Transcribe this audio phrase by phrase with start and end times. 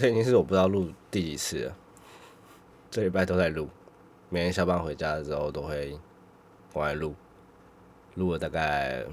[0.00, 1.76] 这已经是我不知道录第几次了，
[2.90, 3.68] 这礼拜都在录，
[4.30, 5.92] 每天下班回家的时候都会
[6.72, 7.14] 往外录，
[8.14, 9.04] 录了大概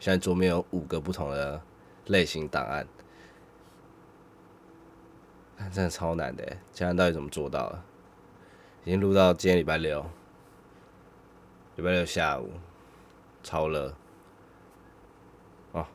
[0.00, 1.60] 现在桌面有五个不同的
[2.06, 2.88] 类型档案，
[5.70, 6.42] 真的超难的，
[6.72, 7.82] 现在到底怎么做到的？
[8.84, 10.00] 已经录到今天礼拜六，
[11.76, 12.52] 礼拜六下午，
[13.42, 13.94] 超热。
[15.72, 15.86] 哦，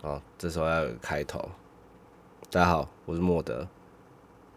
[0.00, 1.46] 哦，这时候要有个开头。
[2.52, 3.64] 大家好，我是莫德，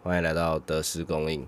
[0.02, 1.46] 欢迎来到德斯供应。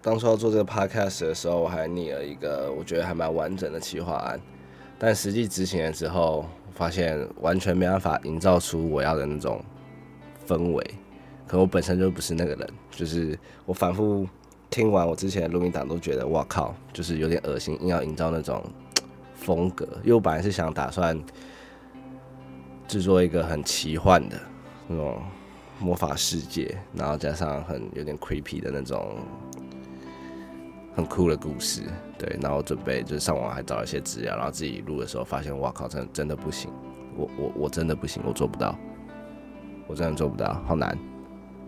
[0.00, 4.40] 当初要做这个 podcast 的时候，我还拟了一个我觉得还蛮完整的企划案，
[4.98, 9.62] 但实际执行了之后，发现完全没办法营造出我要的那种
[10.48, 10.82] 氛围。
[11.46, 14.26] 可我本身就不是那个人，就是我反复
[14.70, 18.62] 听完我之前的录音档，都觉得哇靠，就是有点恶心，硬要营造那种
[19.34, 19.86] 风格。
[20.02, 21.18] 因为我本来是想打算
[22.86, 24.36] 制作一个很奇幻的
[24.86, 25.22] 那种
[25.78, 29.16] 魔法世界，然后加上很有点 creepy 的那种
[30.94, 31.82] 很酷的故事。
[32.18, 36.70] 对，然后准备就是上网还找一些资料，然后自己录的时候发现，哇靠，真的真的不行，
[37.16, 38.76] 我我我真的不行，我做不到，
[39.86, 40.98] 我真的做不到，好难。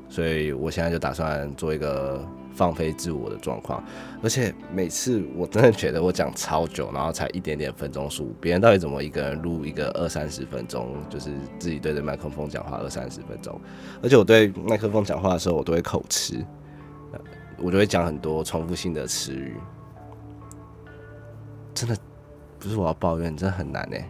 [0.09, 3.83] 所以我现在就打算做一个放飞自我的状况，
[4.23, 13.61] 而且每次我真的觉得我讲超久，然后才一点点分钟数，别人到底怎么一个人录一个二三十分钟，就是自己对着麦克风讲话二三十分钟，
[14.03, 16.45] 而且我对麦克风讲话的时候，我都会口吃，
[17.59, 19.57] 我就会讲很多重复性的词语，
[21.75, 21.97] 真的
[22.59, 24.09] 不是我要抱怨，真的很难哎。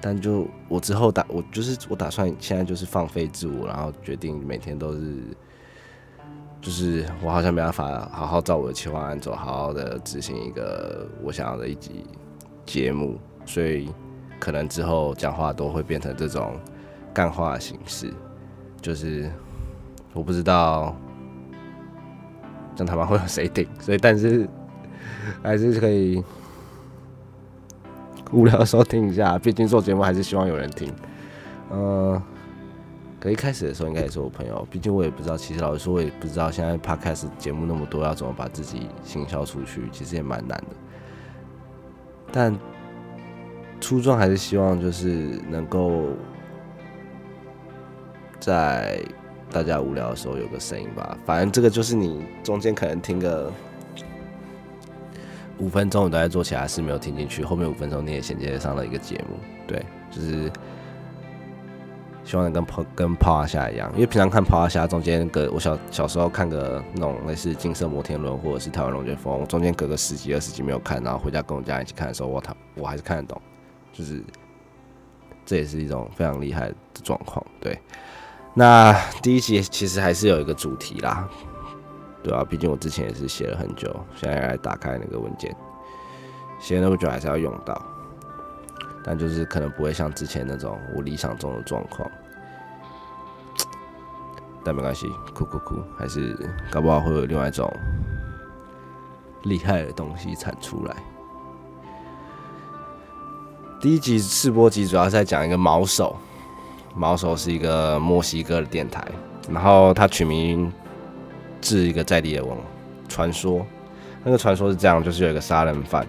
[0.00, 5.16] 但就我之后打我就是我打算现在就是放飞自我，然后决定每天都是，
[6.60, 12.06] 就是我好像没办法好好照我的计划案走，好好的执行一个我想要的一集
[12.64, 13.90] 节目，所以
[14.38, 16.56] 可能之后讲话都会变成这种
[17.12, 18.12] 干话形式，
[18.80, 19.28] 就是
[20.14, 20.96] 我不知道
[22.76, 24.48] 这样他妈会有谁顶，所以但是
[25.42, 26.22] 还是可以。
[28.32, 30.92] 无聊的时候听一下，毕竟做节目还是希望有人听。
[31.70, 32.20] 嗯，
[33.18, 40.76] 可一开始的时候应该也是我朋友，毕竟我也不知道，其实老实说，我也不知道现在 podcast 节目那么多，要怎么把自己行销出去，其实也蛮难的。
[42.30, 42.56] 但
[43.80, 46.06] 初衷还是希望就是能够
[48.40, 49.02] 在
[49.50, 51.16] 大家无聊的时候有个声音吧。
[51.24, 53.52] 反正这个就是你中间可能听个。
[55.58, 57.44] 五分钟你都在做其他事，没有听进去。
[57.44, 59.36] 后面五分钟你也衔接上了一个节目，
[59.66, 60.50] 对，就是
[62.24, 73.40] 希望能跟泡跟泡阿虾一样，因为平常看泡阿虾中间隔我小小时候看个那种类似金色摩天轮或者是台湾龙卷风，中间隔个十几二十集没有看，然后回家跟我家人一起看的时候，我他我还是看得懂，
[73.92, 74.22] 就是
[75.44, 77.44] 这也是一种非常厉害的状况。
[77.60, 77.78] 对，
[78.54, 78.92] 那
[79.22, 81.28] 第一集其实还是有一个主题啦。
[82.28, 85.56] 对啊，毕竟我之前也是写了很久，现在来打开那个文件，
[86.60, 87.80] 写那么久还是要用到，
[89.02, 92.06] 但就是可能不会像之前那种我理想中的状况，
[94.62, 96.36] 但没关系，哭哭哭，还是
[96.70, 97.72] 搞不好会有另外一种
[99.44, 100.94] 厉害的东西产出来。
[103.80, 106.14] 第一集试播集主要是在讲一个毛手，
[106.94, 109.02] 毛手是一个墨西哥的电台，
[109.48, 110.70] 然后它取名。
[111.60, 112.56] 治一个在地的王
[113.08, 113.64] 传说，
[114.24, 116.06] 那个传说是这样，就是有一个杀人犯，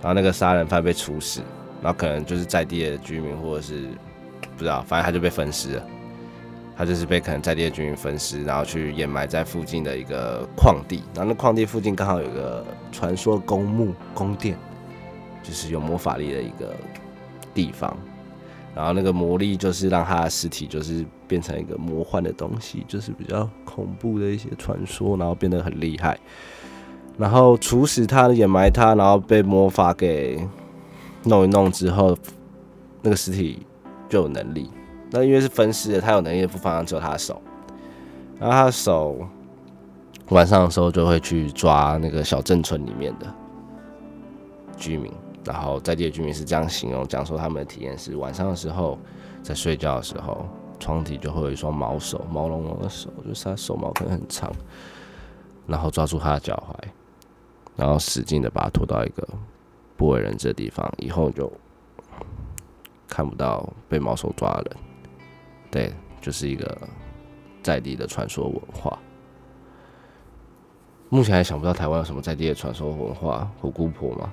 [0.00, 1.40] 然后那个杀人犯被处死，
[1.82, 3.88] 然后可能就是在地的居民或者是
[4.56, 5.86] 不知道，反正他就被分尸了，
[6.76, 14.56] 他就是被可能在地的居民分尸，然后去掩埋在附近的一个矿地，然后那矿地附近刚好有个传说公墓宫殿，
[15.42, 16.74] 就是有魔法力的一个
[17.52, 17.96] 地方。
[18.78, 26.16] 然后那个魔力就是让他的尸体就是变成一个魔幻的东西，就是比较恐怖的一些传说，然后变得很厉害。
[27.16, 30.40] 然后处死他，掩埋他，然后被魔法给
[31.24, 32.16] 弄一弄之后，
[33.02, 33.66] 那个尸体
[34.08, 34.70] 就有能力。
[35.10, 37.42] 那因为是分尸的，他有能力的不方向只有他的手。
[38.38, 39.18] 然后他的手
[40.28, 43.26] 晚上的时候就会去抓那个小镇村里面的
[44.76, 45.12] 居民。
[45.48, 48.98] 然后在地的居民是这样形容，讲说他们的体验是晚上的时候，
[49.42, 50.46] 在睡觉的时候，
[50.78, 54.52] 床底就会有一双毛手，毛茸茸的手，就是他手毛可能很长，
[55.66, 56.88] 然后抓住他的脚踝，
[57.76, 59.26] 然后使劲的把他拖到一个
[59.96, 61.50] 不为人知的地方，以后就
[63.08, 64.76] 看不到被毛手抓的人。
[65.70, 66.76] 对，就是一个
[67.62, 68.98] 在地的传说文化。
[71.08, 74.30] 目前还想不到台湾有什么在地的传说文化，虎姑婆吗？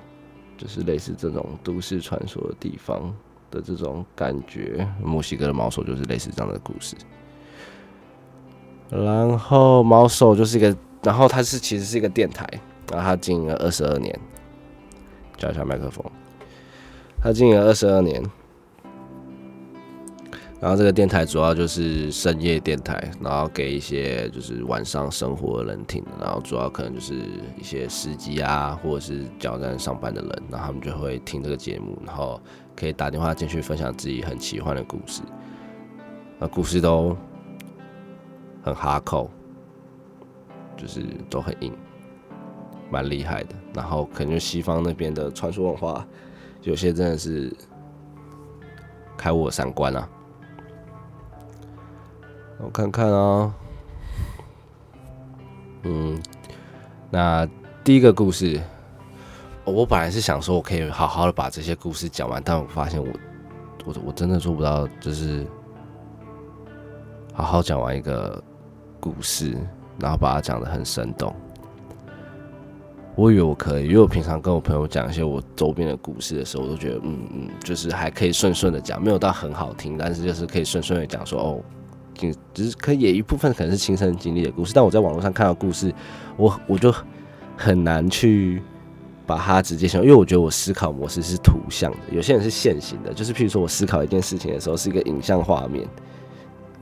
[0.56, 3.14] 就是类似这种都市传说的地方
[3.50, 4.86] 的这种感觉。
[5.02, 6.96] 墨西哥的猫手就是类似这样的故事。
[8.90, 12.46] 然后猫手就是一个，然后它是其实是一个电台，
[12.90, 14.18] 然后它经营了二十二年。
[15.36, 16.02] 叫一下麦克风，
[17.20, 18.22] 它经营了二十二年。
[20.58, 26.02] 然后这个电台主要就是深夜电台，然后给一些就是晚上生活的人听。
[26.18, 27.14] 然后主要可能就是
[27.58, 32.40] 一些司机啊，或者是加站上班的人，然后他们就会听这个节目，然后
[32.74, 35.20] 可以打电话进去分享自己很奇幻的故事。
[36.38, 37.14] 那故事都
[38.62, 39.30] 很哈口，
[40.74, 41.70] 就是都很硬，
[42.90, 43.54] 蛮厉害的。
[43.74, 46.06] 然后可能就西方那边的传说文化，
[46.62, 47.54] 有些真的是
[49.18, 50.08] 开我三观啊。
[52.58, 53.54] 我看看啊，
[55.82, 56.20] 嗯，
[57.10, 57.46] 那
[57.84, 58.60] 第一个故事，
[59.64, 63.08] 我本来是想说我可以好好的把这些故事讲完，但我发现我
[63.84, 65.46] 我我真的做不到，就是
[67.34, 68.42] 好好讲完一个
[68.98, 69.56] 故事，
[70.00, 71.34] 然后把它讲的很生动。
[73.14, 81.60] 我以为我可以，因为我平常跟我朋友讲一些我周边的故事的时候，我都觉得嗯嗯，就是还可以顺顺的讲，没有到很好听，但是就是可以顺顺的讲说哦。
[82.54, 85.92] 只是可以一部分可能是亲身经历的故事，但我在网络上看到故事，
[86.36, 86.94] 我我就
[87.56, 88.62] 很难去
[89.26, 95.86] 把它直接想，因为我觉得我思考模式是图像的，有些人是线性的，就是譬如说我思考一件事情的时候是一个影像画面，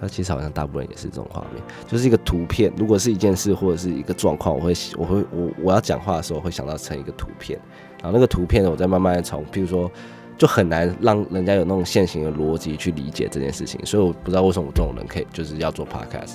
[0.01, 2.73] 那其实好像大部分也是这种画面，就是一个图片。
[2.77, 7.59] 如果是一件事或者是一个状况，我会我会我我要讲话的时候会想到成一个图片，
[8.03, 9.91] 然后那个图片，我再慢慢从譬如说。
[10.37, 16.35] 就很难让人家有那种现行的逻辑去理解这件事情，所以我不知道为什么我这种人可以就是要做 podcast，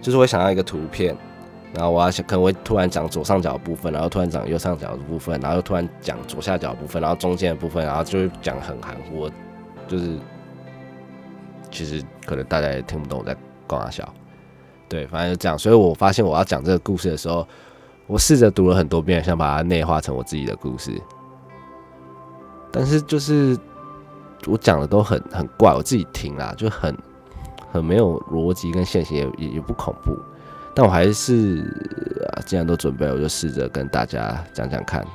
[0.00, 1.16] 就是我想要一个图片，
[1.74, 9.28] 然后我要想可能会突然讲左上角的部分，然后突然讲右上角的部分，然后又突然讲左下角的部分，然后中间的部分，然后就会讲很含糊，
[9.88, 10.16] 就是
[11.70, 13.36] 其实可能大家也听不懂我在
[13.66, 14.14] 搞啥笑，
[14.88, 15.58] 对，反正就这样。
[15.58, 17.46] 所以我发现我要讲这个故事的时候，
[18.06, 20.92] 我试着读了很多遍，想把它内化成我自己的故事。
[22.72, 23.56] 但是就是
[24.46, 26.96] 我讲的都很很怪，我自己听啦，就很
[27.70, 30.18] 很没有逻辑跟线性，也也也不恐怖。
[30.74, 31.58] 但我还是
[32.32, 35.06] 啊，既然都准备，我就试着跟大家讲讲看。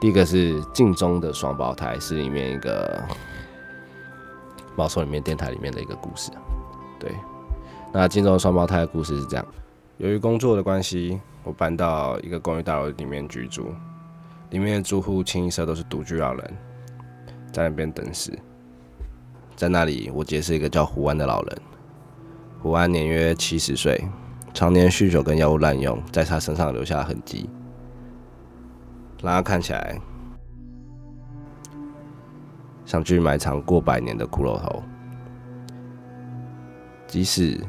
[0.00, 3.02] 第一个是镜中的双胞胎，是里面一个
[4.76, 6.30] 猫手里面电台里面的一个故事。
[7.00, 7.12] 对，
[7.92, 9.44] 那镜中的双胞胎的故事是这样：
[9.96, 13.74] 由于工作的关系，我搬到一个公寓大楼里面居住。
[14.50, 16.56] 里面的住户清一色都是独居老人，
[17.52, 18.36] 在那边等死。
[19.54, 21.58] 在那里，我结识一个叫胡安的老人。
[22.60, 24.02] 胡安年约七十岁，
[24.54, 27.50] 常年酗酒跟药物滥用，在他身上留下痕迹，
[29.22, 30.00] 让他看起来
[32.84, 34.82] 像具埋藏过百年的骷髅头。
[37.06, 37.60] 即使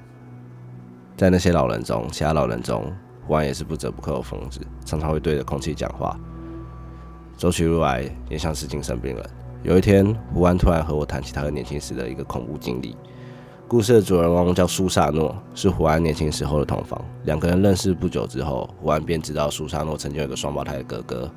[1.17, 2.91] 在那些老人中，其他老人中，
[3.25, 6.17] 胡安也是不折不扣的疯子，常常会对着空气讲话。
[7.39, 9.25] 走起路来也像是精神病人。
[9.63, 12.97] 有一天，胡安突然和我谈起他的年轻时的一个恐怖经历。
[13.65, 17.01] 故事的主人翁叫苏萨诺，是胡安年轻时候的同房。
[17.24, 21.31] 两个人认识不久之后，胡安便知道苏萨诺曾经有个双胞胎的哥哥。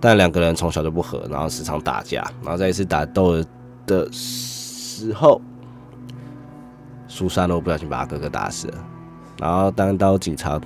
[0.00, 2.22] 但两个人从小就不和，然后时常打架。
[2.42, 3.44] 然后在一次打斗
[3.84, 5.38] 的时候，
[7.06, 8.84] 苏萨诺不小心把他哥哥打死了。
[9.38, 10.58] 然后当到警察。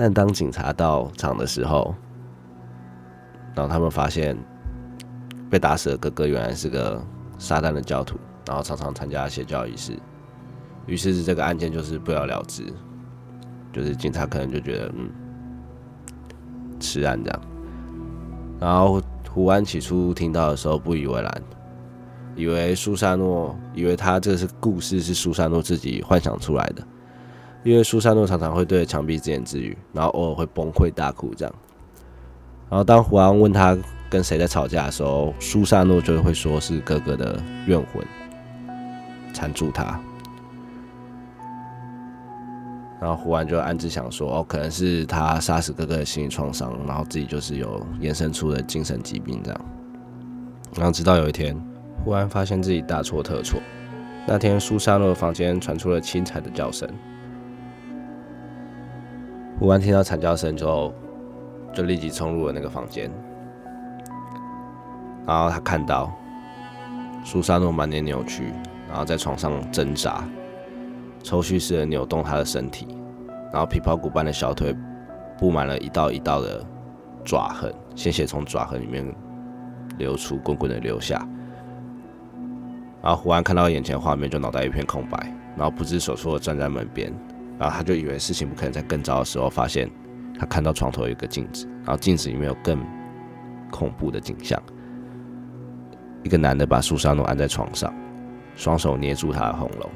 [0.00, 1.92] 但当警察到场的时候，
[3.52, 4.38] 然后他们发现
[5.50, 7.04] 被打死的哥哥原来是个
[7.36, 9.98] 撒旦的教徒，然后常常参加邪教仪式。
[10.86, 12.72] 于是这个案件就是不了了之，
[13.72, 15.10] 就是警察可能就觉得嗯，
[16.78, 17.40] 吃案这样。
[18.60, 21.42] 然后胡安起初听到的时候不以为然，
[22.36, 26.86] 以为苏萨诺，以为他这是故事是苏萨诺自己幻想出来的。
[27.64, 31.54] 因为苏珊诺常常会对墙壁自言自语，然后偶尔会崩溃大哭这样。
[32.70, 33.76] 然后当胡安问他
[34.08, 38.06] 跟谁在吵架的时候，苏珊诺就会说是哥哥的怨魂
[39.34, 40.00] 缠住他。
[43.00, 49.60] 然后胡安就暗自想说：“哦，可能是他杀死哥哥的心理创伤，然后自己就是有延伸出的精神疾病这样。”
[50.74, 51.56] 然后直到有一天，
[52.04, 53.60] 胡安发现自己大错特错。
[54.26, 56.88] 那天苏珊诺的房间传出了轻彩的叫声。
[59.60, 60.94] 胡安听到惨叫声之后，
[61.74, 63.10] 就立即冲入了那个房间。
[65.26, 66.12] 然后他看到
[67.24, 68.52] 苏珊诺满脸扭曲，
[68.88, 70.22] 然后在床上挣扎，
[71.24, 72.86] 抽搐似的扭动他的身体，
[73.52, 74.72] 然后皮包骨般的小腿
[75.36, 76.64] 布满了一道一道的
[77.24, 79.04] 爪痕，鲜血从爪痕里面
[79.98, 81.26] 流出，滚滚的流下。
[83.02, 85.18] 然后胡安看到眼前画面，就脑袋一片空白，
[85.56, 87.12] 然后不知所措的站在门边，
[87.58, 89.90] 然后他就以为事情不可能在更糟的时候发现，
[90.38, 92.78] 他看到床头有一个镜子，然后镜子里面有更
[93.70, 94.62] 恐怖的景象，
[96.22, 97.92] 一个男的把苏珊诺按在床上，
[98.54, 99.90] 双手捏住他的喉咙，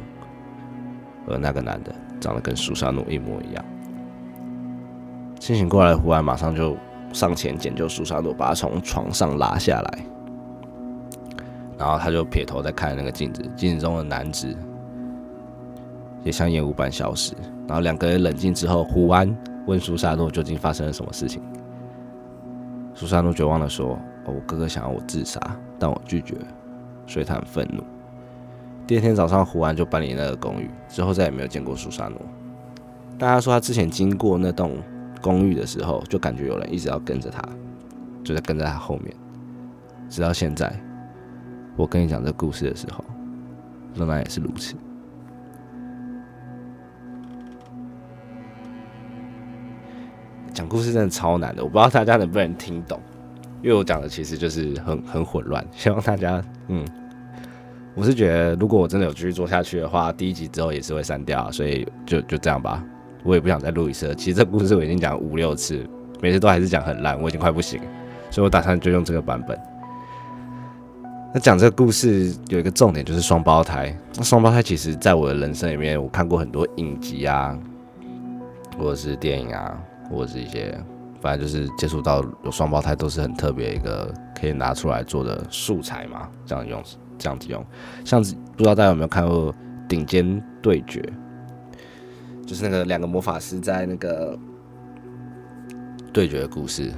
[1.29, 3.65] 而那个男的长得跟苏珊诺一模一样。
[5.39, 6.77] 清醒过来的，胡安马上就
[7.13, 9.99] 上前解救苏珊诺，把他从床上拉下来。
[11.79, 14.57] 然后他就撇头在看那个镜子，镜子中的男子
[16.23, 17.35] 也像烟雾般消失。
[17.67, 19.35] 然后两个人冷静之后，胡安
[19.67, 21.43] 问苏萨诺究竟发生了什么事情。
[22.95, 25.41] 苏萨诺绝望的说：“哦，我哥哥想要我自杀，
[25.79, 26.37] 但我拒绝，
[27.07, 27.83] 所以他很愤怒。”
[28.87, 32.19] 第二天早上，胡安就搬离那个公寓，之后再也没有见过苏萨诺。
[33.19, 34.77] 大家说他之前经过那栋
[35.21, 37.41] 公寓的时候，就感觉有人一直要跟着他，
[38.25, 39.15] 就在跟在他后面，
[40.09, 40.73] 直到现在。
[41.77, 43.03] 我跟你讲这故事的时候，
[43.95, 44.75] 仍然也是如此。
[50.73, 52.99] 故事真的超难的，我不知道大家能不能听懂，
[53.63, 55.63] 因为我讲的其实就是很很混乱。
[55.73, 56.83] 希望大家，嗯，
[57.95, 62.83] 我是觉得如果我真的有继续做下去的话，第一集之后也是会删掉，所以就就这样吧。
[63.23, 64.15] 我也不想再录一次。
[64.15, 65.87] 其实这故事我已经讲五六次，
[66.23, 67.79] 每次都还是讲很烂，我已经快不行，
[68.31, 69.61] 所以我打算就用这个版本。
[71.35, 73.95] 那讲这个故事有一个重点，就是双胞胎。
[74.17, 77.59] 那双胞胎其实在我的人生里面，我看过很多影集啊，
[78.79, 79.79] 或者是电影啊，
[80.13, 80.79] 或者是一些，
[81.21, 86.29] 反正就是接触到有双胞胎都是很特别一个可以拿出来做的素材嘛。
[86.45, 86.83] 这样用，
[87.19, 87.65] 这样子用。
[88.05, 89.53] 像不知道大家有没有看过
[89.89, 91.01] 《顶尖对决》，
[92.47, 94.39] 就是那个两个魔法师在那个
[96.13, 96.93] 对决的故事。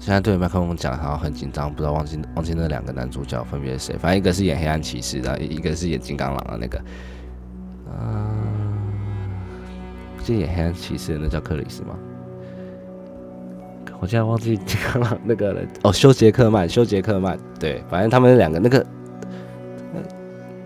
[0.00, 3.96] 现在对麦克风讲，好像很紧张，不知道忘记忘记那两个男主角分别是谁。
[3.96, 6.78] 反正一个是演黑暗骑士的，一个是演金刚狼的那个。
[7.88, 8.31] 啊
[10.22, 11.96] 嗯，是演黑暗骑士的那叫克里斯吗？
[14.00, 15.60] 我现在忘记金刚那个了。
[15.82, 17.38] 哦，休杰克曼，休杰克曼。
[17.58, 18.84] 对，反正他们两个那个，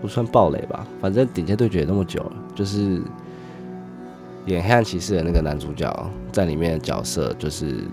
[0.01, 0.85] 不算暴雷吧。
[1.01, 3.01] 反正顶尖对决那么久了，就是
[4.45, 7.83] 演黑暗骑士的那个男主角在里面的角色就是。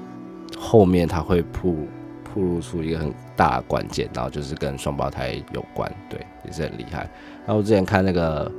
[0.57, 1.77] 后面他会铺
[2.23, 7.11] 铺露出一个很大的关键，然后就是跟双胞胎有关，对，也是很厉害。
[7.45, 8.51] 然后我之前看那个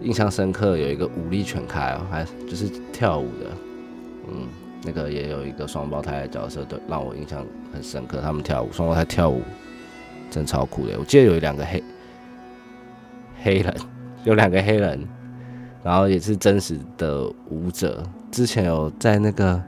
[0.00, 3.50] 印象深刻，有一个武力全开，还就是跳舞的，
[4.28, 4.48] 嗯，
[4.84, 8.20] 那个也有一个双胞胎的角色，对，让我印象很深刻。
[8.20, 9.42] 他们跳舞，双胞胎跳舞
[10.30, 10.98] 真超酷的。
[10.98, 11.82] 我记得有两个黑
[13.42, 13.74] 黑人，
[14.24, 15.06] 有两个黑人，
[15.82, 18.02] 然后也是真实的舞者。
[18.30, 19.62] 之前有在那个。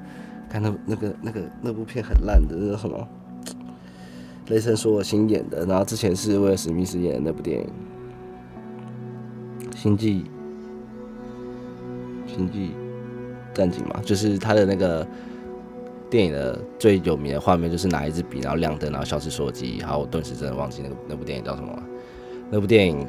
[0.48, 3.08] 看那那个那个那部片很烂的，那个什么？
[4.48, 7.64] 雷神说我新演的，然后之前是威尔史密斯演的那部电影
[9.82, 10.24] 《星际
[12.24, 12.70] 星际
[13.52, 15.04] 战警》嘛，就是他的那个
[16.08, 19.82] 电影的最有名的画面，就是拿一支笔，然后亮灯，然后消失所有记忆。
[19.82, 21.82] 好，我顿时真的忘记那个那部电影叫什么了。
[22.48, 23.04] 那部电影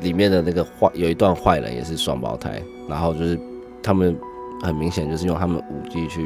[0.00, 3.36] 里面的那个坏有一段坏人也是双胞胎，然后就是
[3.82, 4.16] 他们。
[4.60, 6.20] 很明显就是用他们武技去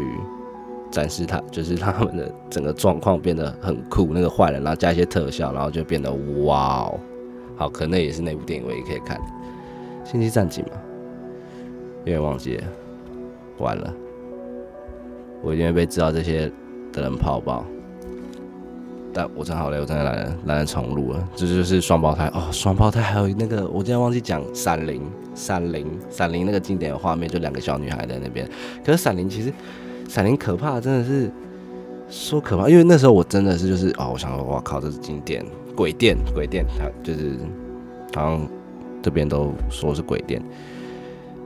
[0.90, 4.08] 展示他，就是他们的整个状况变得很酷。
[4.10, 6.10] 那个坏人，然后加一些特效，然后就变得
[6.44, 6.98] 哇哦，
[7.62, 9.20] 好，可能也是那部电影唯一可以看。
[10.04, 10.72] 星际战警嘛，
[12.00, 12.64] 有点忘记了，
[13.58, 13.94] 完了，
[15.40, 16.50] 我一定会被知道这些
[16.92, 17.64] 的人泡爆。
[19.14, 21.28] 但我真好累，我真的懒得懒得重录了。
[21.36, 25.00] 这就是双胞胎哦，双胞胎还有那个，我竟然忘记讲《闪灵》
[25.36, 28.44] 《闪灵》《闪灵》那个经典的画面，就两个小女孩在那边。
[28.84, 29.50] 可是《闪灵》其实，
[30.08, 31.30] 《闪灵》可怕真的是
[32.08, 37.36] 说可怕，因为那时候我真的是就是哦，我想说，哇靠，这是经典鬼店，鬼店，它就是
[38.14, 38.48] 好像
[39.02, 40.42] 这边都说是鬼店。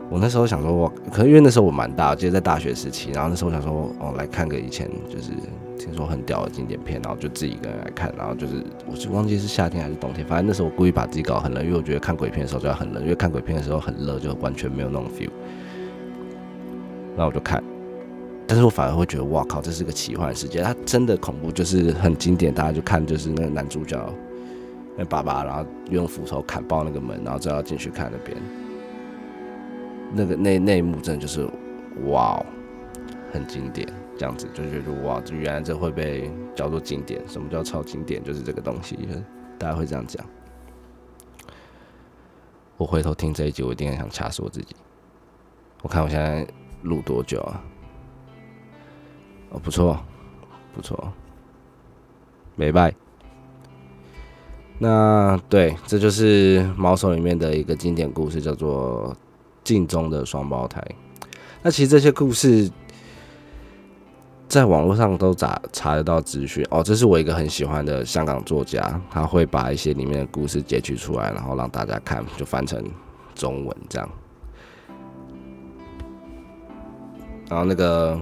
[0.08, 5.32] 我那时候想说，我可能因为那时候我蛮大，记得在大学时期，然后那时候我想说，哦，来看个以前就是
[5.76, 15.30] 听说很屌的经典片，然后就自己一个人来看，然后就是我就忘记是夏天还是冬天，反正那时候我故意把自己搞很冷，因为我觉得看鬼片的时候就要很冷，因为看鬼片的时候很热，就完全没有那种 feel。
[17.16, 17.60] 然后我就看，
[18.48, 24.00] 但是我反而会觉得，哇靠，这是个奇幻世界，它真的恐怖，就是很经典，大家就看就是那个男主角
[24.96, 28.36] 那爸爸，然后用斧头砍爆那个门，然后就要进去看那边。
[30.14, 31.44] 那个那那一幕真的就是
[32.06, 32.40] 哇，
[33.32, 33.86] 很经典，
[34.16, 37.20] 这样子就觉得哇，原来这会被叫做经典。
[37.26, 38.22] 什么叫超经典？
[38.22, 38.96] 就是这个东西，
[39.58, 40.24] 大家会这样讲。
[42.76, 44.76] 我回头听这一集，我一定很想掐死我自己。
[45.82, 46.46] 我看我现在
[46.82, 47.60] 录多久啊？
[49.50, 49.98] 哦，不错，
[50.74, 51.12] 不错，
[52.54, 52.94] 没败。
[54.78, 59.10] 那对，这就是《毛手》里面的一个经典故事，叫做
[59.64, 60.80] 《镜中的双胞胎》。
[61.62, 62.70] 那其实这些故事
[64.46, 66.82] 在网络上都查查得到资讯哦。
[66.82, 72.84] 这是我一个很喜欢的香港作家，他会把一些里面的故事截取出来，然后让大家看，就翻成
[73.34, 74.08] 中文这样。
[77.48, 78.20] 然后那个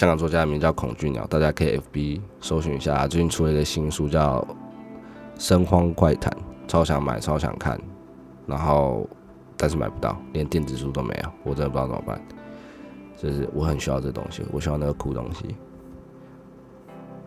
[0.00, 4.40] 香港作家的名叫孔俊鸟，大家可以 FB 搜寻一下，最近出了一个新书叫。
[5.42, 6.32] 《生荒怪谈》
[6.66, 7.78] 超想买，超想看，
[8.46, 9.06] 然后
[9.58, 12.18] 但是买不到，连电子书都没有，我真的不知道怎么办。
[13.18, 15.54] 就是我很需要这东西，我需要那个酷东西。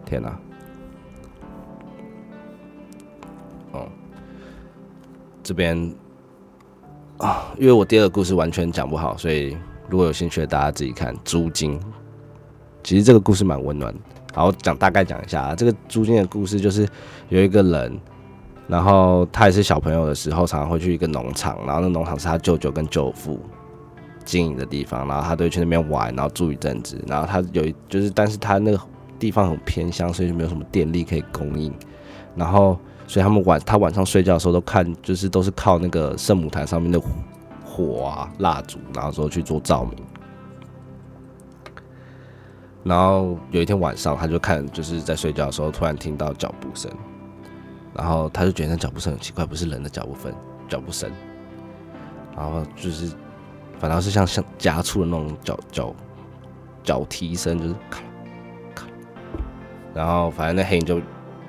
[0.03, 0.39] 天哪！
[3.73, 3.87] 哦，
[5.43, 5.93] 这边
[7.19, 9.55] 啊，因为我第二个故事完全讲不好，所以
[9.87, 11.79] 如果有兴趣的大家自己看《租金》。
[12.83, 13.93] 其实这个故事蛮温暖。
[14.33, 16.87] 好，讲大概讲一下啊，这个租金的故事就是
[17.29, 17.99] 有一个人，
[18.67, 23.39] 然后他也是小朋友的时候，常常会去一个农场，然后那农场是他舅舅跟舅父
[24.25, 28.79] 经营的地方，然后他都会去那边玩，然后住一阵子，然后他有就是，但是他那个
[29.19, 31.71] 地方很偏乡，所以就没有什么电力可以供应，
[32.35, 32.75] 然后
[33.05, 36.99] 所以他们晚他晚上睡觉的时候都看，就是都是靠那个圣母坛上面的
[37.63, 39.93] 火啊蜡烛，然后说去做照明。
[42.83, 46.91] 然后有一天晚上，他就看就是在睡觉的时候，突然听到脚步声，
[47.93, 50.35] 然后他就觉得那脚步声很奇怪，不是人的脚步声，
[50.67, 51.09] 脚步声，
[52.35, 53.09] 然后就是
[53.79, 55.95] 反倒是像像家畜的那种脚脚
[56.83, 58.01] 脚踢声，就是咔
[58.75, 58.85] 咔，
[59.93, 61.01] 然后反正那黑影就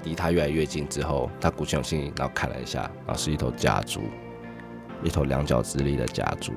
[0.04, 4.02] 离他越来越近，之后他鼓起勇气，然后看了一下，然后是一头家猪，
[5.02, 6.52] 一头两脚直立的家猪，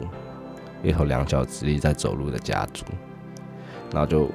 [0.83, 2.85] 一头两脚直立在走路的家猪，
[3.91, 4.29] 然后就。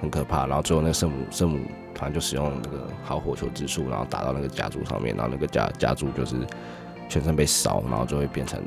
[0.00, 1.60] 很可怕，然后最后那个圣母圣母
[1.94, 6.36] 团就使用那个好火球之术，然后打到那个家族上面，然后那个家家族就是
[7.08, 8.62] 全身被烧，然后就会变成，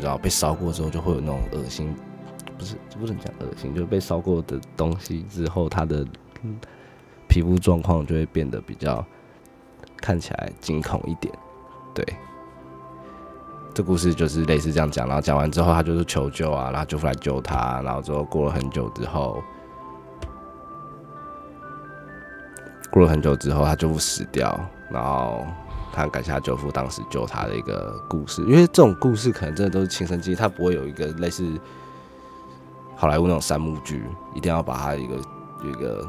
[0.00, 1.94] 然后被烧过之后就会有那种恶心，
[2.56, 6.06] 不是不能讲恶心，就是被烧过的东西之后，他的
[7.28, 9.04] 皮肤状况就会变得比较
[9.98, 11.32] 看起来惊恐一点。
[11.94, 12.02] 对，
[13.74, 19.42] 这故事就是类似这样讲，然后讲完之后他就是求救啊，然后舅父来救他，然后之后过了很久之后。
[22.92, 25.46] 过了很久之后，他舅父死掉，然后
[25.90, 28.42] 他感谢他舅父当时救他的一个故事。
[28.42, 31.58] 因为这种故事可能真的都是亲身经历，他不会有一个类似
[32.94, 35.16] 好莱坞那种三幕剧，一定要把它一个
[35.64, 36.06] 一个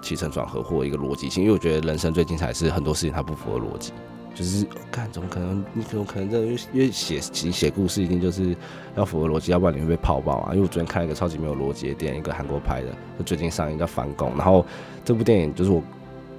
[0.00, 1.42] 起承转合或一个逻辑性。
[1.42, 3.92] 因为我觉得人生最精彩是很多事情它不符合逻辑，
[4.32, 5.64] 就是看怎么可能？
[5.72, 6.30] 你怎么可能？
[6.30, 6.38] 这
[6.72, 8.56] 因为写写故事一定就是
[8.94, 10.50] 要符合逻辑，要不然你会被泡爆啊。
[10.52, 12.86] 因为我昨天看了一个超级没有逻辑的电影，一个韩国拍的，
[13.18, 14.64] 就最近上映叫《反攻》，然后
[15.04, 15.82] 这部电影就是我。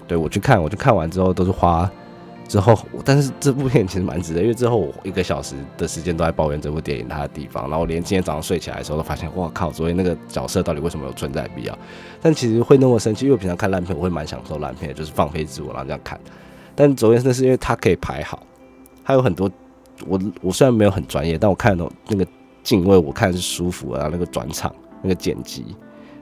[0.07, 1.89] 对我去看，我去看完之后都是花
[2.47, 11.77] 之后，但是这部电影其实蛮值得，因为之后我一个小时的时间都在抱怨这部电影它的地方，然后连今天早上睡起来的时候都发现，哇靠，昨天那个角色到底为什么有存在必要？
[12.21, 16.19] 但其实会那么生气，因为我平常看烂片，我会蛮享受烂片，就是放飞自我然后这样看。
[16.75, 18.45] 但昨天那是因为它可以排好，
[19.03, 19.49] 还有很多
[20.05, 22.27] 我我虽然没有很专业，但我看的那个
[22.61, 25.75] 敬畏，我看是舒服啊，那个转场那个剪辑，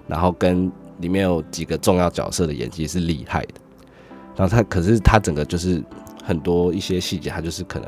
[0.08, 3.54] 然后跟里面有几个重要角色的演技是厉害的。
[4.41, 5.84] 然后他可是他整个就是
[6.23, 7.88] 很多一些细节，他就是可能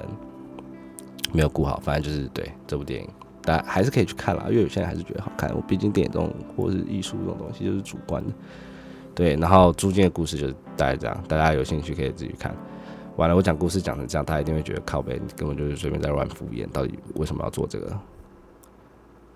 [1.32, 3.10] 没有顾好，反正就是对这部电影，
[3.42, 5.52] 大家还是可以去看啦，因为我现在还是觉得好看。
[5.56, 8.32] 我毕竟电影这种或是艺术这种东西就是主观的，
[9.16, 9.36] 对。
[9.38, 12.56] 然后租金的故事就是大概这样，大家有兴趣可以自己看。
[13.16, 16.70] 完了，我讲故事讲成这样，大家一定会觉得靠背根本就是随便在乱敷衍。
[16.70, 18.00] 到底为什么要做这个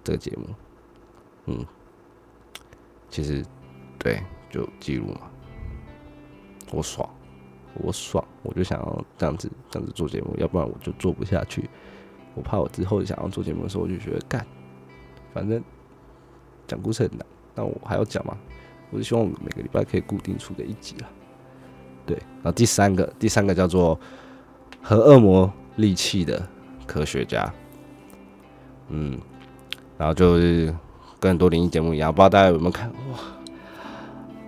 [0.03, 0.45] 这个节目？
[1.47, 1.65] 嗯，
[3.09, 3.43] 其实
[3.97, 5.21] 对，就记录嘛。
[6.71, 7.07] 我爽，
[7.75, 11.69] 我爽，我就想要这样子这样子做节目，要不然我就做不下去。
[12.35, 14.45] 我怕我之后想要做节目的时候，我就觉得干，
[15.33, 15.63] 反正
[16.67, 17.25] 讲故事很难，
[17.55, 18.37] 那我还要讲吗？
[18.91, 21.09] 我就希望每个礼拜可以固定出个一集了。
[22.05, 23.99] 对，然后第三个，第三个叫做
[24.81, 26.47] 和恶魔利器的
[26.85, 27.53] 科学家，
[28.89, 29.19] 嗯，
[29.97, 30.73] 然后就是
[31.19, 33.19] 跟很多灵异节目一样，不知道大家有没有看哇？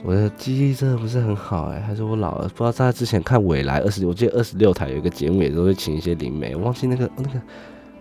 [0.04, 2.48] 我的记忆真的不是很好哎，还是我老了？
[2.50, 7.42] 不知道大家之前看未来二十，我记得二十六台有一个节目，也都会请一些灵媒，我忘记那个那个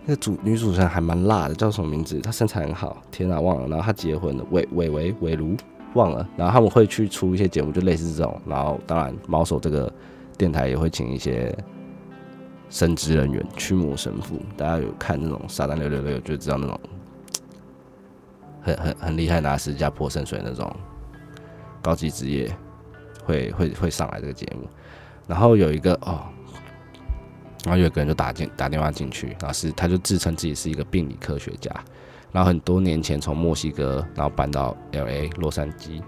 [0.05, 2.19] 那个主女主持人还蛮辣的，叫什么名字？
[2.21, 3.67] 她身材很好，天哪，忘了。
[3.67, 5.55] 然后她结婚了，韦韦韦韦如
[5.93, 6.27] 忘了。
[6.37, 8.41] 然后他们会去出一些节目，就类似这种。
[8.45, 9.91] 然后当然毛手这个
[10.37, 11.53] 电台也会请一些
[12.69, 16.79] 神职人员驱魔神父，大家有看那种撒旦六六六就知道那种。
[18.61, 20.69] 很很很厉害拿十架泼圣水那种
[21.81, 22.51] 高级职业
[23.23, 24.67] 会会会上来这个节目。
[25.27, 26.23] 然后有一个哦，
[27.65, 31.71] 然后有个人就打进打电话进去，然后是他就自称自己是一个病理科学家，
[32.31, 36.01] 然后很多年前从墨西哥然后搬到 L A 洛杉矶。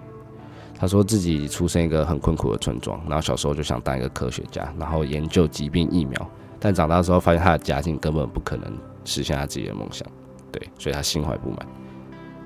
[0.73, 6.31] 他说自己出生一个很困苦的村庄，然后小时候就想当一个科学家，然后研究疾病疫苗。
[6.59, 10.07] 但长大之后发现他的家境根本不可能实现他自己的梦想，
[10.51, 11.59] 对，所以他心怀不满。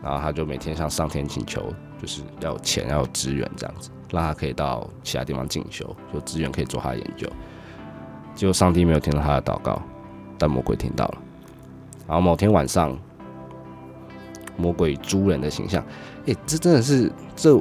[0.05, 7.27] 然后他就每天向上天请求，就是要有钱，要有资源，这样子让他可以到其他地方进修，有资源可以做他的研究。
[8.35, 9.81] 结果上帝没有听到他的祷告，
[10.37, 11.17] 但魔鬼听到了。
[12.07, 12.95] 然后某天晚上，
[14.55, 15.83] 魔鬼猪人的形象，
[16.27, 17.59] 诶，这真的是这。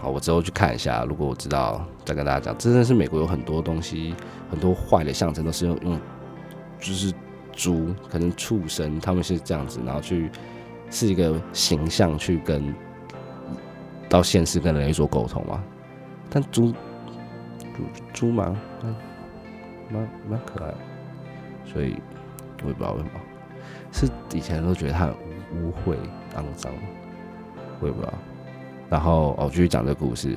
[0.00, 1.04] 好，我之后去看一下。
[1.08, 2.58] 如果我知道，再跟大家讲。
[2.58, 4.14] 真的是美国有很多东西，
[4.50, 5.98] 很多坏的象征都是用用，
[6.80, 7.12] 就是
[7.52, 10.30] 猪，可能畜生，他们是这样子，然后去
[10.94, 12.72] 是一个形象去跟
[14.08, 15.62] 到现实跟人类做沟通嘛。
[16.30, 18.56] 但猪猪猪蛮
[19.90, 20.72] 蛮蛮可爱，
[21.64, 21.96] 所以
[22.62, 23.10] 我也不知道为什么，
[23.92, 25.14] 是以前都觉得它很
[25.60, 25.96] 污秽
[26.36, 26.72] 肮脏，
[27.80, 28.12] 我也不知道。
[28.88, 30.36] 然后我继续讲这个故事，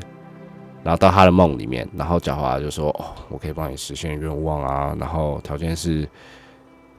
[0.84, 6.08] 然后到他的梦里面，然后狡猾就说：“哦，我可以帮你实现愿望啊，然后条件是，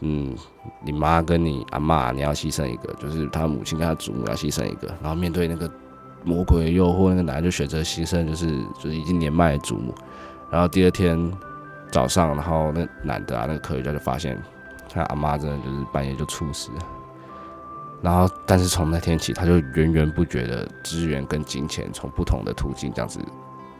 [0.01, 0.35] 嗯，
[0.85, 4.89] 你妈跟你阿妈你要牺牲一个，就是他母亲跟他祖母要牺牲一个。
[5.03, 5.71] 然后面对那个
[6.25, 9.95] 魔鬼的诱惑，那个男的就选择牺牲，就是就是已经年迈的祖母。
[10.51, 11.33] 然后第二天
[11.91, 14.41] 早上，然后那男的啊，那个科学家就发现
[14.89, 16.71] 他阿妈真的就是半夜就猝死。”
[18.01, 23.19] 然后，但是从那天起，他就源源不绝的资源跟金钱从不同的途径这样子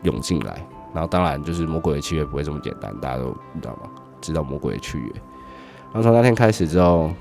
[0.03, 0.61] 涌进来。
[0.93, 3.89] 然后，当然就是魔鬼的契约不会这么简单，大家都知道吗？
[4.19, 5.09] 知道魔鬼的契约。
[5.91, 7.11] 然后从那天开始之后，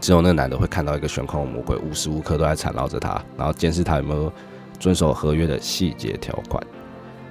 [0.00, 4.32] 只有那男的会看到一个悬空的魔鬼，无时无刻都在缠绕着他，然后监视他有没有
[4.78, 6.62] 遵守合约的细节条款，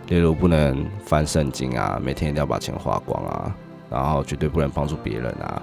[0.07, 3.55] 例如不能翻圣经啊，每天一定要把钱花光啊，
[3.89, 5.61] 然后绝对不能帮助别人啊，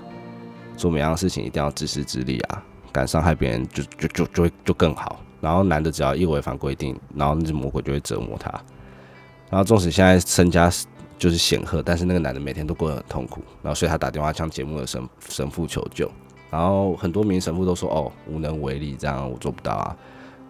[0.77, 2.63] 做每样事情一定要自私自利啊。
[2.93, 5.19] 敢伤害别人，就就就就会就更好。
[5.41, 8.49] 然后男的只要一违反规定，然后那只魔鬼就会折磨他。
[9.51, 10.71] 然后纵使现在身家
[11.25, 13.41] 就是显赫，但是那个男的每天都过得很痛苦。
[13.63, 16.07] 然后所以他打电话向节目的神神父求救。
[16.51, 19.97] 然后很多名神父都说：“哦，无能为力，这样我做不到啊。”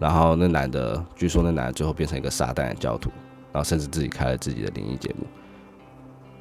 [0.00, 3.08] 然后那男的，据说那男的最后变成一个撒旦的教徒，
[3.52, 5.24] 然后甚至自己开了自己的灵异节目。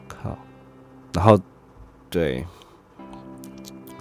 [0.07, 0.35] 靠！
[1.13, 1.39] 然后
[2.09, 2.43] 对。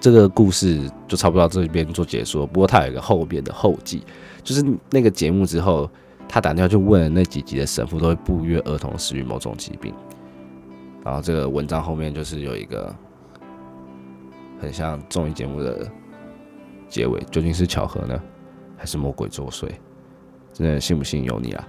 [0.00, 2.46] 这个故事就差不多到这边做解说。
[2.46, 4.02] 不过他有一个后边的后记，
[4.42, 5.88] 就是那个节目之后，
[6.26, 9.94] 他打电话就问那几集的神父都会不约而同死于某种疾病。
[11.04, 12.94] 然后这个文章后面就是有一个
[14.60, 15.86] 很像综艺节目的
[16.88, 18.20] 结尾，究竟是巧合呢，
[18.76, 19.68] 还是魔鬼作祟？
[20.52, 21.68] 真的信不信由你啊。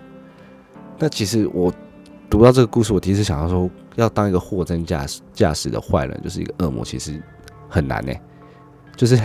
[0.97, 1.73] 那其实我
[2.29, 7.21] 读到这个故事，我第一次想到说，要当一个货真价实价实的坏人，就是一个恶魔，其实。
[7.69, 8.13] 很难呢，
[8.95, 9.19] 就是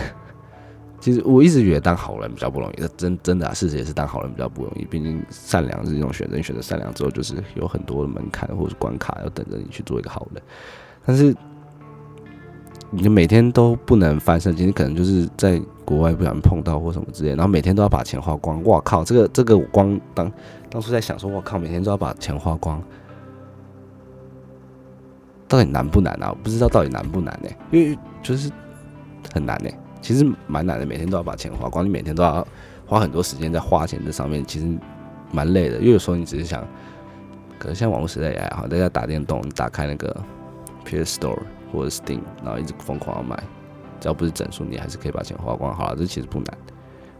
[0.99, 4.83] 其实我一直觉得当好人比较不容易，真真的啊，事实也是当好人比较不容易。
[4.85, 10.43] 毕竟善良是一种选择，你选择善良之后，就是有很多的门槛或者关卡要等着你去做一个好人。
[11.05, 11.33] 但是
[12.91, 18.61] 你每天都不能翻身，今天可能就是在国外不小心碰到或什么之类，然后每天都要把钱花光。
[18.65, 20.31] 哇靠，这个这个我光当
[20.69, 22.83] 当初在想说，我靠，每天都要把钱花光。
[25.47, 26.29] 到底难不难啊？
[26.29, 27.49] 我不知道到底难不难呢？
[27.71, 28.51] 因为就是
[29.33, 29.69] 很难呢。
[30.01, 32.45] 其实蛮难的，每天都要把钱花光，你每天都要
[32.85, 34.67] 花很多时间在花钱这上面，其实
[35.31, 35.77] 蛮累的。
[35.77, 36.65] 因为有时候你只是想，
[37.57, 40.15] 可能像网络时代也还好，大家打电动，打开那个
[40.85, 41.39] PS Store
[41.71, 43.35] 或者 Steam，然后一直疯狂要买，
[43.99, 45.75] 只要不是整数，你还是可以把钱花光。
[45.75, 46.57] 好了，这其实不难。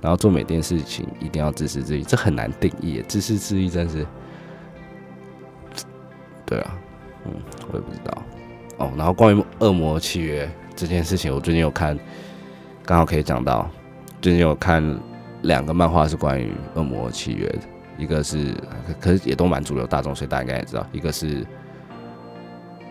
[0.01, 3.03] 然后做每件事情一定要自私自利，这很难定义。
[3.07, 4.05] 自私自利真是，
[6.45, 6.79] 对啊。
[7.25, 7.33] 嗯，
[7.69, 8.23] 我也不知道
[8.77, 8.89] 哦。
[8.95, 11.99] 然后关于恶魔契约这件事情，我最近有看，
[12.89, 13.69] 刚好可以讲到，
[14.19, 14.99] 最近有看
[15.43, 17.59] 两个漫画是关于恶魔契约的，
[17.99, 18.51] 一个是
[18.99, 21.45] 可是也都蛮主流大众，所以大家应该也知道，一个是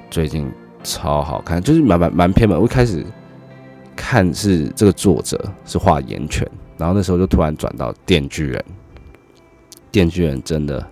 [0.08, 0.48] 最近
[0.84, 2.56] 超好看，就是蛮蛮蛮偏门。
[2.56, 3.04] 我一开始
[3.96, 8.64] 看是这个作者是画岩犬，然后那时候就突然转到电锯人，
[9.90, 10.86] 电锯人真的。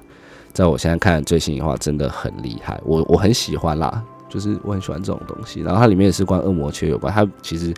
[0.52, 5.60] 在我现在看的最新的话，真的很厉害，我我很喜欢啦，就是我很喜欢这种东西。
[5.60, 7.72] 然后它里面也是关恶魔缺有关，它其实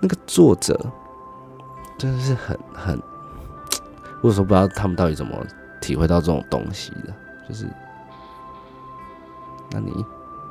[0.00, 0.78] 那个作者
[1.98, 3.02] 真的是很很，
[4.22, 5.32] 我有时候不知道他们到底怎么
[5.80, 7.14] 体会到这种东西的，
[7.48, 7.66] 就是
[9.70, 9.92] 那你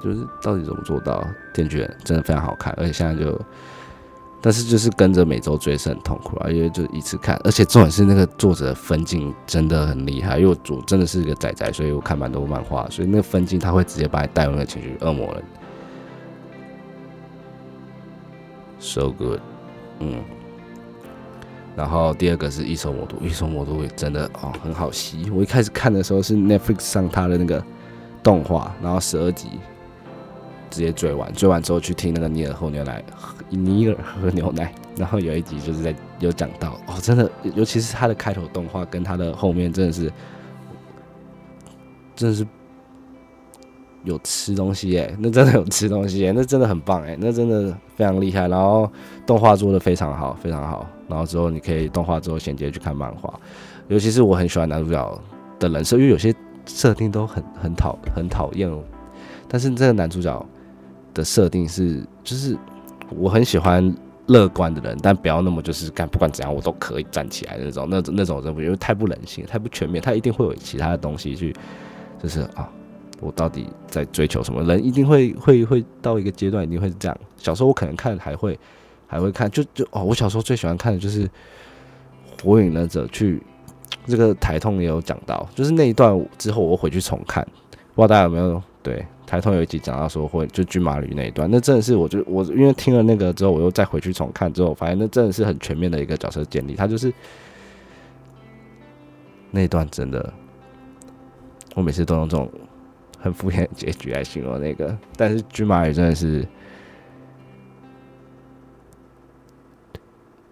[0.01, 1.25] 就是到底怎么做到？
[1.53, 3.37] 电锯人真的非常好看，而且现在就
[4.41, 15.41] 但是就是跟着每周追是很痛苦啊，因为就一次看，而且重点是那个作者的分镜真的很厉害，因为我主真的是一个仔仔，所以我看蛮多漫画，所以那个分镜他会直接把你带入那个情绪，恶魔了
[18.79, 19.39] ，so good，
[19.99, 20.23] 嗯。
[21.75, 25.29] 然后第二个是异兽魔都，异兽魔都也真的哦很好吸。
[25.29, 27.63] 我一开始看的时候是 Netflix 上它的那个
[28.21, 29.47] 动画，然后十二集
[30.69, 33.01] 直接追完，追完之后去听那个尼尔喝牛奶，
[33.49, 34.73] 尼尔喝牛奶。
[34.97, 40.11] 然后有一集就是在有讲到哦，真的，尤其是它的开头动画跟它的后面真的是，
[42.17, 42.45] 真的是
[44.09, 48.47] 有吃东西耶，那真的有吃东西耶，那真的很棒哎，那真的非常厉害。
[48.47, 48.91] 然后
[49.25, 50.85] 动画做的非常好，非常好。
[51.07, 53.33] 然后之后你可以动画之后衔接去看漫画，
[53.87, 55.21] 尤其是我很喜欢男主角
[55.59, 56.33] 的人设，因为有些
[56.65, 58.83] 设定都很很讨很讨厌哦。
[59.47, 60.45] 但是这个男主角
[61.13, 62.57] 的设定是，就是
[63.15, 63.95] 我很喜欢
[64.27, 71.55] 乐观的人，但不要那么就是干不管怎样我都可以站起来那种，那种那种人不因为太不人性，太不全面，他一定会有其他的东西去，
[72.21, 72.69] 就是啊，
[73.21, 74.63] 我到底在追求什么？
[74.63, 77.17] 人一定会会会到一个阶段，一定会是这样。
[77.37, 78.57] 小时候我可能看还会。
[79.11, 81.27] 还会看，就就哦，我小时候最喜欢看的就是
[82.43, 83.05] 《火影忍者》。
[83.07, 83.41] 去
[84.05, 87.43] 这个台通也有讲到，就是那一段之后，我回去重看，
[87.95, 88.61] 不知道大家有没有？
[88.83, 96.75] 对，台通有一集讲到说会就军马旅那一段，那真的是我就我因为听了那个之后，我又再回去重看之后，发现那真的是很全面的一个角色建立。
[96.75, 97.11] 他就是
[99.49, 100.31] 那一段真的，
[101.73, 102.47] 我每次都用这种
[103.19, 106.47] 很敷衍的结局来形容那个，但是军马也真的是。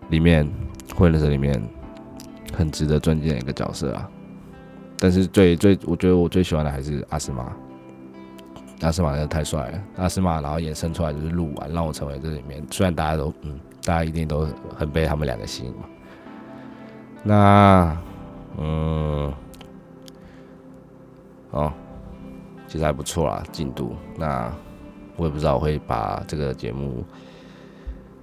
[0.10, 0.50] 里面，
[0.96, 1.62] 混了这里面
[2.54, 4.10] 很值得尊敬的一个角色啊，
[4.98, 7.52] 但是最最，我觉得我最喜欢的还是阿斯玛，
[8.80, 15.84] 阿斯玛真的太帅了，阿斯玛然后衍生出来就是鹿丸，让我成为这里面，虽然大家都嗯，大家一定都很被他们两个吸引嘛，
[17.22, 17.98] 那
[18.58, 19.34] 嗯，
[21.52, 21.74] 哦，
[22.68, 24.54] 其实还不错啦，进度，那
[25.16, 27.04] 我也不知道我会把这个节目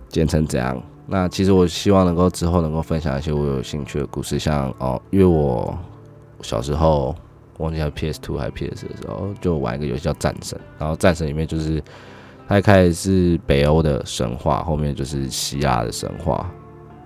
[0.09, 0.81] 剪成怎样。
[1.07, 5.77] 那其实我希望能够之后能够分享一些我有兴趣的故事，像哦，因为我
[6.41, 7.15] 小时候
[7.59, 11.83] 忘记还 PS Two 还 PS 的时候，就玩一个游戏叫《战神》，然后《战神》里面就是
[12.49, 16.51] 它一开始是北欧的神话，后面就是希腊的神话，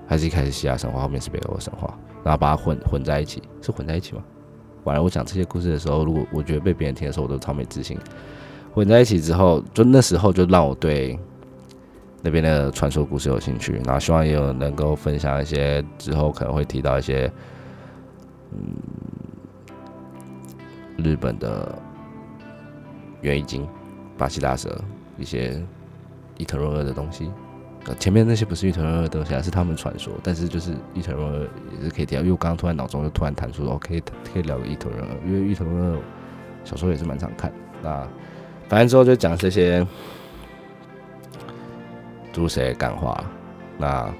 [0.07, 4.23] 还是一开始希腊神话，后面是北欧的神话，然后把它混混在一起，是混在一起吗？
[4.89, 7.99] 反正，我讲这些故事的时候，如果我觉得被别人听的时候，我都超没自信。
[8.73, 11.19] 混在一起之后，就那时候就让我对。
[12.23, 17.31] 那边的传说故事有兴趣，然后希望也有能够分享一些之后可能会提到一些，
[18.51, 18.59] 嗯，
[20.97, 21.79] 日本的
[23.21, 23.69] 元一金、
[24.17, 24.83] 巴西大蛇
[25.17, 25.63] 一些
[26.39, 27.31] 伊藤润二的东西。
[27.95, 30.13] 前面那些不是伊藤润二的东西，而是他们传说。
[30.23, 31.41] 但是就是伊藤润二
[31.79, 35.99] 也是可以提到，因为我刚刚突然脑中就突然弹出了，可以可以聊个伊藤润二，因为伊藤润二
[36.65, 37.53] 小说也是蛮常看。
[37.83, 38.07] 那
[38.69, 39.87] 反正之后就讲这些。
[42.31, 43.25] 读谁感话？
[43.79, 44.15] 那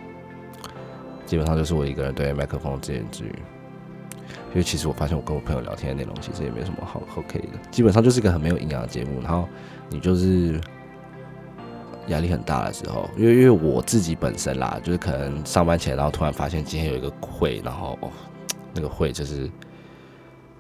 [1.25, 3.33] 基本上就是我一个人对麦克风自言自语。
[4.51, 9.21] 因为其实我发现我跟我朋友聊天的内容其实也没什么好 OK 的，基本上就是一个很没有营养的节目。
[9.23, 9.49] 然后
[9.89, 10.61] 你就是
[12.09, 17.99] 压力很大的时候，因为因为我自己本身啦，就是可能上班前，然后突然发现今天有一个会，然后，
[18.75, 19.51] 那个会就是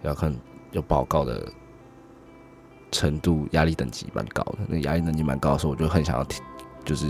[0.03, 0.35] 要看
[0.73, 1.47] 要报告的
[2.91, 4.59] 程度，压力等级蛮高的。
[4.69, 6.43] 那压力等级蛮高的时候，我就很想要听。
[6.85, 7.07] 就是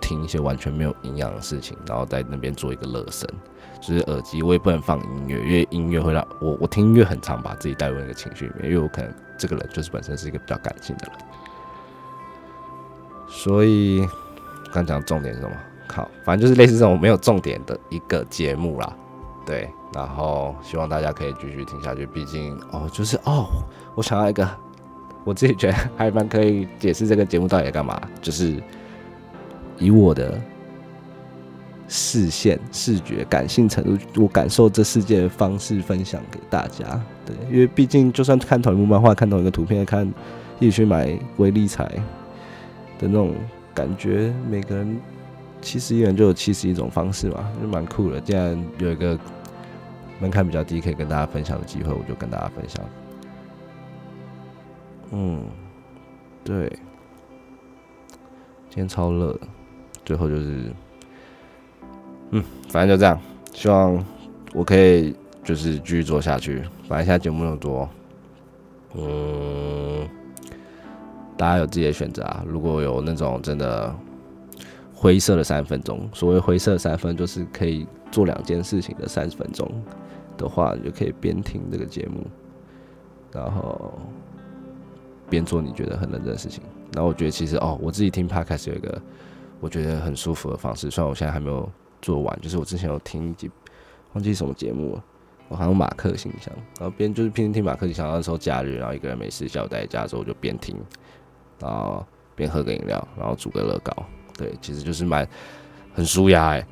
[0.00, 3.28] 听一些完全没有营养的事情，然后在那边做一个乐声。
[3.78, 11.18] 就是耳机我也不能放音乐，因为音乐会让我我听音乐很常把自己带入那个情绪里面，因为我可能这个人就是本身是一个比较感性的人。
[13.34, 14.06] 所以
[14.72, 15.56] 刚讲重点是什么？
[15.88, 18.96] 靠，反正就是类似这种没有重点的一个节目啦。
[19.46, 22.06] 对，然后希望大家可以继续听下去。
[22.06, 23.46] 毕竟哦，就是哦，
[23.94, 24.48] 我想要一个。
[25.24, 28.60] 我自己觉得还蛮可以解释这个节目到底干嘛，就是
[29.78, 30.36] 以我的
[31.86, 37.00] 视线、视觉、感性程度，我感受这世界的方式分享给大家。
[37.24, 40.04] 对，因为毕竟就算看同一部漫画、看同一个图片、看
[40.58, 41.88] 一起去买微利彩
[43.02, 43.34] 的那种
[43.74, 44.96] 感觉，每个人
[45.60, 48.20] 七十一人就有七十一种方式嘛，就蛮酷的。
[48.20, 49.18] 既然有一个
[50.20, 52.80] 门槛比较低，可以跟大家分享的机会，我就跟大家分享。
[55.10, 55.44] 嗯，
[56.44, 56.68] 对，
[58.70, 59.38] 今天超热，
[60.04, 60.72] 最后就是，
[62.30, 63.20] 嗯，反正就这样，
[63.52, 64.02] 希望
[64.54, 66.62] 我可以就是继续做下去。
[66.88, 67.88] 反正现在节目那么多，
[68.94, 70.08] 嗯，
[71.42, 72.44] 大家有自己的选择啊。
[72.46, 73.92] 如果有那种真的
[74.94, 76.08] 灰色的三分钟。
[76.12, 79.68] 所谓灰色三分，就是可以做两件事情的三十分钟
[80.38, 82.24] 的话，你就可以边听这个节目，
[83.32, 83.92] 然后
[85.28, 86.62] 边做你觉得很认真的事情。
[86.92, 89.02] 然后我觉得其实哦，我自己听 podcast 有一个
[89.58, 91.68] 我觉得很舒服的方式，虽然我现在还没有
[92.00, 93.50] 做完，就是我之前有听一集，
[94.12, 95.04] 忘记什么节目了，
[95.48, 100.76] 我好像马克信箱，然后边就是边听马克信箱，那时候假日，然后一个人没事，下午待在家的时候我就边听，
[101.62, 103.94] 然后边喝个饮料，然后煮个乐高，
[104.36, 105.26] 对，其实就是蛮
[105.94, 106.66] 很舒压哎，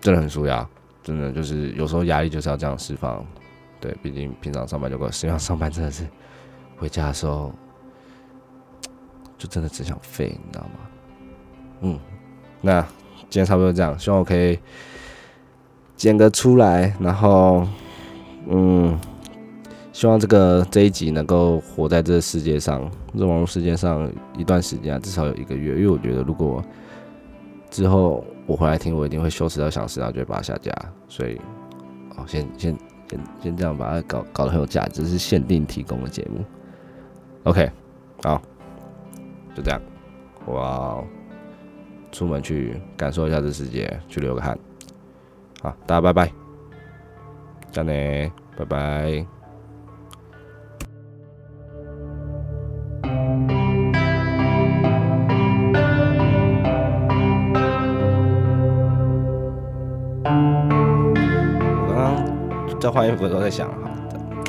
[0.00, 0.66] 真的很舒压，
[1.02, 3.26] 真的就是有时候压力就是要这样释放，
[3.80, 6.06] 对，毕竟平常上班就够，实际上上班真的是
[6.78, 7.52] 回家的时候。
[9.38, 10.70] 就真的只想废，你知道吗？
[11.80, 11.98] 嗯，
[12.60, 12.82] 那
[13.20, 14.58] 今天差不多这样，希望我可以
[15.96, 17.66] 剪个出来，然后，
[18.46, 19.00] 嗯，
[19.92, 25.74] 希望这个这一集能够活在这个世界上，这网络世界上一段时间啊，至少有一个月。
[25.74, 26.64] 因为我觉得，如果
[27.70, 30.72] 之后我回来听，我一定会羞耻到想死，然后就会把它下架。
[31.08, 31.40] 所以，
[32.16, 32.76] 哦，先先
[33.08, 36.44] 先先这样把它搞搞得很有价值，是限定提供的节目。
[37.44, 37.70] OK，
[38.22, 38.40] 好。
[39.56, 39.82] 就这样，
[40.46, 41.04] 我要
[42.12, 44.56] 出门去感受一下这世界，去流个汗。
[45.60, 46.32] 好，大家拜拜，
[47.72, 49.39] 再见，拜拜。
[63.00, 63.90] 换衣服的时候在想，哈，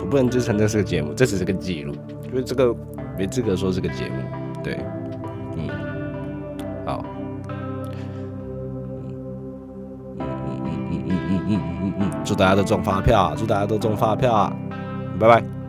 [0.02, 1.96] 我不能支撑这是个节目，这只是个记录，
[2.28, 2.76] 因为这个
[3.18, 4.16] 没资格说是个节目，
[4.62, 4.78] 对。
[5.56, 5.70] 嗯，
[6.86, 7.02] 好，
[10.20, 14.54] 嗯嗯嗯嗯嗯嗯嗯嗯嗯祝大家都中发票，祝大家都中发票啊！
[15.18, 15.61] 拜拜。